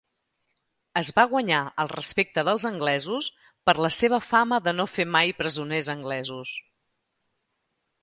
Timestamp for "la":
3.89-3.93